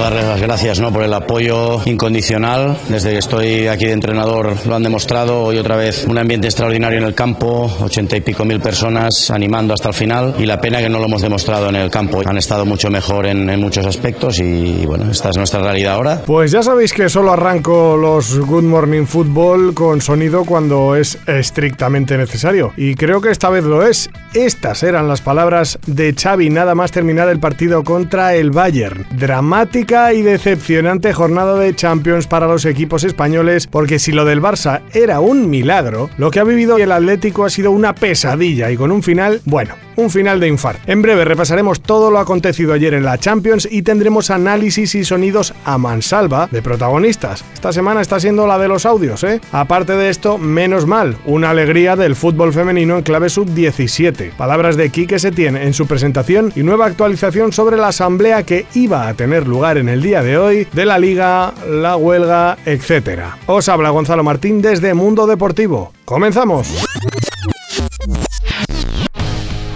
[0.00, 0.92] Darles las gracias ¿no?
[0.92, 2.76] por el apoyo incondicional.
[2.88, 5.42] Desde que estoy aquí de entrenador lo han demostrado.
[5.44, 9.74] Hoy otra vez un ambiente extraordinario en el campo, ochenta y pico mil personas animando
[9.74, 12.22] hasta el final y la pena que no lo hemos demostrado en el campo.
[12.24, 16.22] Han estado mucho mejor en, en muchos aspectos y bueno, esta es nuestra realidad ahora.
[16.26, 22.16] Pues ya sabéis que solo arranco los Good Morning Football con sonido cuando es estrictamente
[22.16, 22.72] necesario.
[22.76, 24.10] Y creo que esta vez lo es.
[24.34, 29.06] Estas eran las palabras de Xavi nada más terminar el partido contra el Bayern.
[29.90, 35.18] Y decepcionante jornada de Champions para los equipos españoles, porque si lo del Barça era
[35.18, 39.02] un milagro, lo que ha vivido el Atlético ha sido una pesadilla y con un
[39.02, 40.80] final, bueno, un final de infarto.
[40.86, 45.52] En breve repasaremos todo lo acontecido ayer en la Champions y tendremos análisis y sonidos
[45.64, 47.44] a mansalva de protagonistas.
[47.52, 49.40] Esta semana está siendo la de los audios, ¿eh?
[49.50, 54.32] Aparte de esto, menos mal, una alegría del fútbol femenino en clave sub-17.
[54.36, 59.08] Palabras de Quique Setién en su presentación y nueva actualización sobre la asamblea que iba
[59.08, 63.22] a tener lugar en el día de hoy de la liga, la huelga, etc.
[63.46, 65.92] Os habla Gonzalo Martín desde Mundo Deportivo.
[66.04, 66.68] ¡Comenzamos!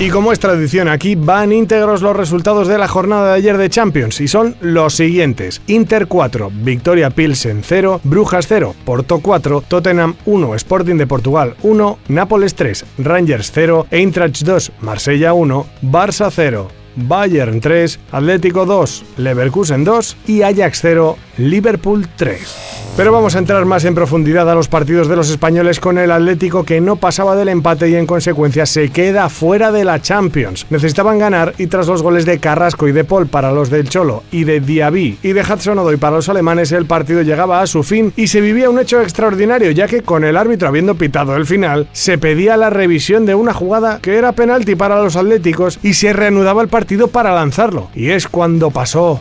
[0.00, 3.68] Y como es tradición aquí, van íntegros los resultados de la jornada de ayer de
[3.68, 5.60] Champions y son los siguientes.
[5.66, 11.98] Inter 4, Victoria Pilsen 0, Brujas 0, Porto 4, Tottenham 1, Sporting de Portugal 1,
[12.06, 16.68] Nápoles 3, Rangers 0, Eintracht 2, Marsella 1, Barça 0,
[17.06, 22.87] Bayern 3, Atlético 2, Leverkusen 2 y Ajax 0, Liverpool 3.
[22.98, 26.10] Pero vamos a entrar más en profundidad a los partidos de los españoles con el
[26.10, 30.66] Atlético que no pasaba del empate y en consecuencia se queda fuera de la Champions.
[30.68, 34.24] Necesitaban ganar y tras los goles de Carrasco y de Paul para los del Cholo
[34.32, 37.84] y de Diaby y de Hudson Odoi para los alemanes el partido llegaba a su
[37.84, 41.46] fin y se vivía un hecho extraordinario ya que con el árbitro habiendo pitado el
[41.46, 45.94] final se pedía la revisión de una jugada que era penalti para los atléticos y
[45.94, 47.90] se reanudaba el partido para lanzarlo.
[47.94, 49.20] Y es cuando pasó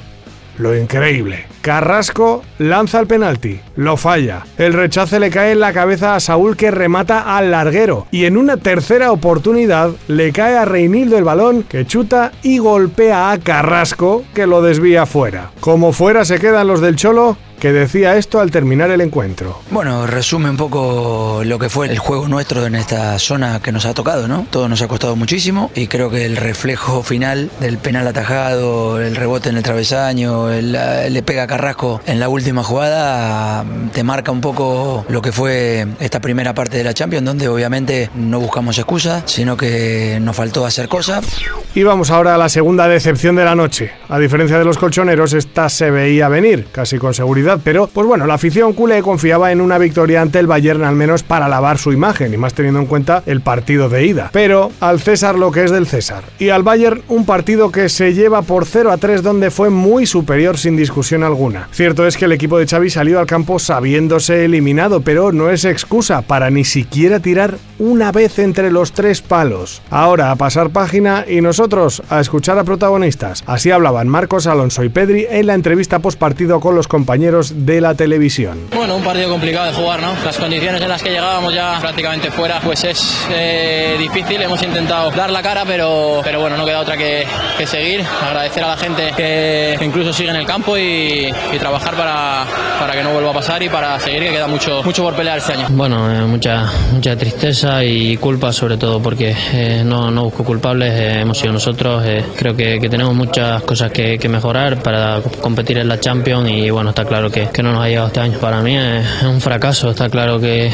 [0.58, 1.46] lo increíble.
[1.62, 4.46] Carrasco lanza el penalti, lo falla.
[4.58, 8.08] El rechace le cae en la cabeza a Saúl que remata al larguero.
[8.12, 13.32] Y en una tercera oportunidad le cae a Reinildo el balón que chuta y golpea
[13.32, 15.52] a Carrasco que lo desvía fuera.
[15.60, 19.62] Como fuera se quedan los del Cholo que decía esto al terminar el encuentro.
[19.72, 23.86] Bueno, resume un poco lo que fue el juego nuestro en esta zona que nos
[23.86, 24.46] ha tocado, ¿no?
[24.50, 29.16] Todo nos ha costado muchísimo y creo que el reflejo final del penal atajado, el
[29.16, 34.32] rebote en el travesaño, el, le pega a Carrasco en la última jugada, te marca
[34.32, 38.78] un poco lo que fue esta primera parte de la Champions, donde obviamente no buscamos
[38.78, 41.26] excusas, sino que nos faltó hacer cosas.
[41.74, 43.92] Y vamos ahora a la segunda decepción de la noche.
[44.10, 48.26] A diferencia de los colchoneros, esta se veía venir, casi con seguridad pero pues bueno,
[48.26, 51.94] la afición culé confiaba en una victoria ante el Bayern al menos para lavar su
[51.94, 54.30] imagen y más teniendo en cuenta el partido de ida.
[54.34, 56.24] Pero al César lo que es del César.
[56.40, 60.06] Y al Bayern un partido que se lleva por 0 a 3 donde fue muy
[60.06, 61.70] superior sin discusión alguna.
[61.72, 65.64] Cierto es que el equipo de Xavi salió al campo sabiéndose eliminado, pero no es
[65.66, 69.82] excusa para ni siquiera tirar una vez entre los tres palos.
[69.90, 73.44] Ahora a pasar página y nosotros a escuchar a protagonistas.
[73.46, 77.82] Así hablaban Marcos Alonso y Pedri en la entrevista post partido con los compañeros de
[77.82, 78.68] la televisión.
[78.74, 80.14] Bueno, un partido complicado de jugar, ¿no?
[80.26, 84.42] Las condiciones en las que llegábamos ya prácticamente fuera, pues es eh, difícil.
[84.42, 87.26] Hemos intentado dar la cara, pero, pero bueno, no queda otra que,
[87.58, 88.04] que seguir.
[88.26, 92.46] Agradecer a la gente que, incluso sigue en el campo y, y, trabajar para,
[92.80, 95.38] para que no vuelva a pasar y para seguir, que queda mucho, mucho por pelear
[95.38, 95.68] este año.
[95.70, 100.92] Bueno, eh, mucha, mucha tristeza y culpa sobre todo porque eh, no, no, busco culpables,
[100.94, 102.04] eh, hemos sido nosotros.
[102.36, 106.70] creo que, que, tenemos muchas cosas que, que mejorar para competir en la Champions y
[106.70, 108.40] bueno, está claro que, que, no nos ha llegado este año.
[108.40, 110.72] Para mí es un fracaso, está claro que,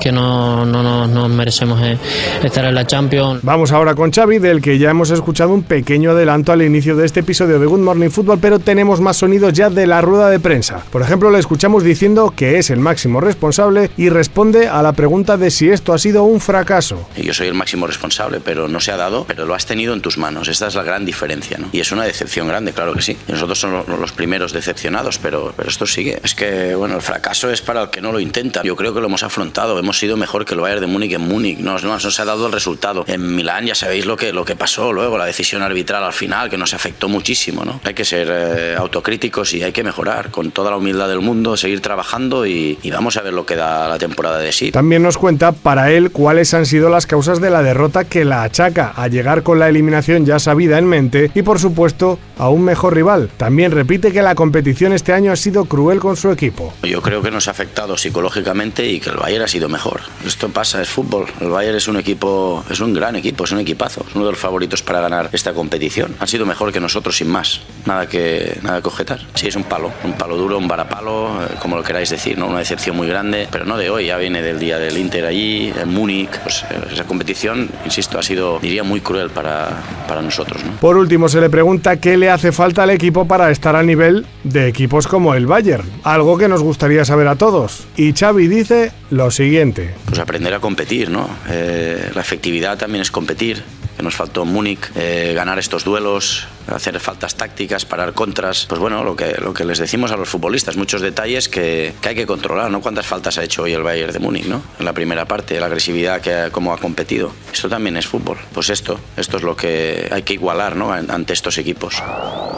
[0.00, 1.98] que no, no, no, no, merecemos eh,
[2.42, 3.40] estar en la Champions.
[3.42, 7.06] Vamos ahora con Xavi, del que ya hemos escuchado un pequeño adelanto al inicio de
[7.06, 10.40] este episodio de Good Morning Football, pero tenemos más sonidos ya de la rueda de
[10.40, 10.82] prensa.
[10.90, 15.36] Por ejemplo, le escuchamos diciendo que es el máximo responsable y responde a la pregunta
[15.36, 17.08] de si esto ha sido un fracaso.
[17.16, 20.00] Yo soy el máximo responsable, pero no se ha dado, pero lo has tenido en
[20.00, 20.48] tus manos.
[20.48, 21.68] Esta es la gran diferencia, ¿no?
[21.72, 23.16] Y es una decepción grande, claro que sí.
[23.28, 26.20] Nosotros somos los primeros decepcionados, pero, pero esto consigue.
[26.22, 28.62] Es que, bueno, el fracaso es para el que no lo intenta.
[28.62, 29.78] Yo creo que lo hemos afrontado.
[29.78, 31.58] Hemos sido mejor que el Bayern de Múnich en Múnich.
[31.58, 33.04] No, no, se ha dado el resultado.
[33.06, 36.50] En Milán ya sabéis lo que, lo que pasó luego, la decisión arbitral al final,
[36.50, 37.80] que nos afectó muchísimo, ¿no?
[37.84, 41.56] Hay que ser eh, autocríticos y hay que mejorar con toda la humildad del mundo,
[41.56, 44.72] seguir trabajando y, y vamos a ver lo que da la temporada de sí.
[44.72, 48.42] También nos cuenta para él cuáles han sido las causas de la derrota que la
[48.42, 52.62] achaca a llegar con la eliminación ya sabida en mente y por supuesto a un
[52.62, 53.30] mejor rival.
[53.36, 56.74] También repite que la competición este año ha sido cruel con su equipo.
[56.82, 60.00] Yo creo que nos ha afectado psicológicamente y que el Bayern ha sido mejor.
[60.26, 61.26] Esto pasa, es fútbol.
[61.40, 64.32] El Bayern es un equipo, es un gran equipo, es un equipazo, es uno de
[64.32, 66.16] los favoritos para ganar esta competición.
[66.18, 69.20] Han sido mejor que nosotros sin más, nada que nada que objetar.
[69.34, 72.48] Sí, es un palo, un palo duro, un varapalo, eh, como lo queráis decir, ¿no?
[72.48, 75.72] una decepción muy grande, pero no de hoy, ya viene del día del Inter allí,
[75.80, 76.36] en Múnich.
[76.42, 80.64] Pues eh, esa competición, insisto, ha sido, diría, muy cruel para, para nosotros.
[80.64, 80.72] ¿no?
[80.76, 84.26] Por último, se le pregunta qué le hace falta al equipo para estar al nivel
[84.44, 87.86] de equipos como el Bayern, algo que nos gustaría saber a todos.
[87.96, 89.94] Y Xavi dice lo siguiente.
[90.06, 91.28] Pues aprender a competir, ¿no?
[91.48, 93.62] Eh, la efectividad también es competir
[93.96, 98.66] que nos faltó en Múnich, eh, ganar estos duelos, hacer faltas tácticas, parar contras.
[98.68, 102.08] Pues bueno, lo que, lo que les decimos a los futbolistas, muchos detalles que, que
[102.10, 102.80] hay que controlar, ¿no?
[102.80, 104.62] ¿Cuántas faltas ha hecho hoy el Bayern de Múnich, ¿no?
[104.78, 107.32] En la primera parte, la agresividad que cómo ha competido.
[107.52, 108.38] Esto también es fútbol.
[108.52, 110.92] Pues esto, esto es lo que hay que igualar, ¿no?
[110.92, 112.02] Ante estos equipos.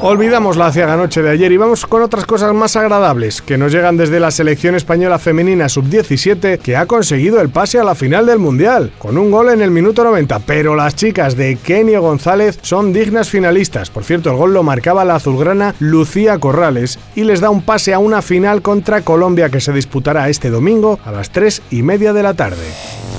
[0.01, 3.73] Olvidamos la ciaga noche de ayer y vamos con otras cosas más agradables que nos
[3.73, 8.27] llegan desde la selección española femenina sub-17 que ha conseguido el pase a la final
[8.27, 12.59] del Mundial con un gol en el minuto 90, pero las chicas de Kenio González
[12.63, 13.91] son dignas finalistas.
[13.91, 17.95] Por cierto, el gol lo marcaba la azulgrana Lucía Corrales y les da un pase
[17.95, 22.13] a una final contra Colombia que se disputará este domingo a las 3 y media
[22.13, 22.67] de la tarde.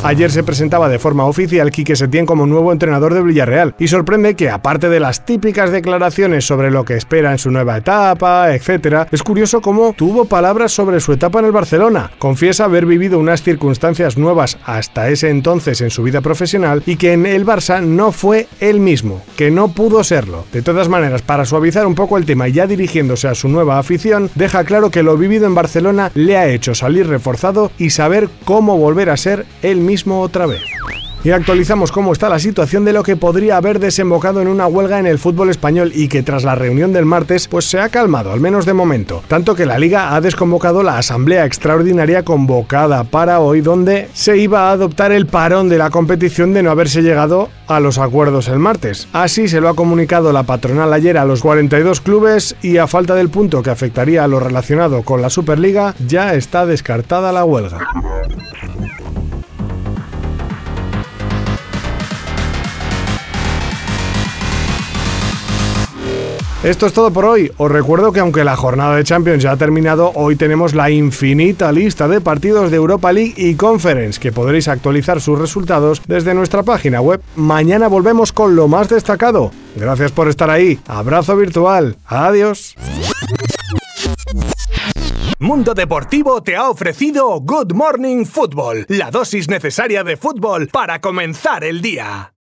[0.02, 4.34] Ayer se presentaba de forma oficial Quique Setién como nuevo entrenador de Villarreal y sorprende
[4.36, 9.08] que aparte de las típicas declaraciones sobre lo que espera en su nueva etapa, etc.,
[9.12, 12.12] es curioso cómo tuvo palabras sobre su etapa en el Barcelona.
[12.18, 17.12] Confiesa haber vivido unas circunstancias nuevas hasta ese entonces en su vida profesional y que
[17.12, 20.46] en el Barça no fue él mismo, que no pudo serlo.
[20.54, 23.78] De todas maneras, para suavizar un poco el tema y ya dirigiéndose a su nueva
[23.78, 28.30] afición, deja claro que lo vivido en Barcelona le ha hecho salir reforzado y saber
[28.46, 30.62] cómo volver a ser él mismo otra vez.
[31.22, 35.00] Y actualizamos cómo está la situación de lo que podría haber desembocado en una huelga
[35.00, 38.32] en el fútbol español y que tras la reunión del martes pues se ha calmado,
[38.32, 39.22] al menos de momento.
[39.28, 44.70] Tanto que la liga ha desconvocado la asamblea extraordinaria convocada para hoy donde se iba
[44.70, 48.60] a adoptar el parón de la competición de no haberse llegado a los acuerdos el
[48.60, 49.10] martes.
[49.12, 53.14] Así se lo ha comunicado la patronal ayer a los 42 clubes y a falta
[53.16, 57.80] del punto que afectaría a lo relacionado con la Superliga ya está descartada la huelga.
[66.64, 67.50] Esto es todo por hoy.
[67.56, 71.72] Os recuerdo que aunque la jornada de Champions ya ha terminado, hoy tenemos la infinita
[71.72, 76.64] lista de partidos de Europa League y Conference, que podréis actualizar sus resultados desde nuestra
[76.64, 77.22] página web.
[77.38, 79.52] Mañana volvemos con lo más destacado.
[79.78, 80.78] Gracias por estar ahí.
[80.86, 81.96] Abrazo virtual.
[82.06, 82.76] Adiós.
[85.40, 91.64] Mundo Deportivo te ha ofrecido Good Morning Football, la dosis necesaria de fútbol para comenzar
[91.64, 92.34] el día.